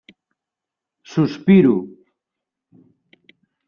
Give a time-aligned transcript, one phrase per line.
[1.13, 1.75] Sospiro.